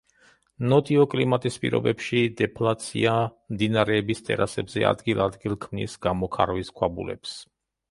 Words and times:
ნოტიო 0.69 1.03
კლიმატის 1.13 1.57
პირობებში 1.65 2.21
დეფლაცია 2.39 3.13
მდინარეების 3.57 4.25
ტერასებზე 4.31 4.89
ადგილ-ადგილ 4.95 5.61
ქმნის 5.69 5.97
გამოქარვის 6.09 6.77
ქვაბულებს. 6.81 7.39